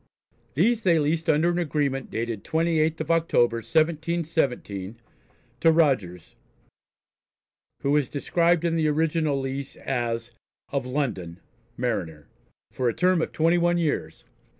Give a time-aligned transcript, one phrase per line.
[0.55, 4.95] These they leased under an agreement dated 28th of October, 1717,
[5.59, 6.35] to Rogers,
[7.83, 10.31] who is described in the original lease as
[10.71, 11.39] "of London,
[11.77, 12.25] Mariner,"
[12.71, 14.25] for a term of twenty one years.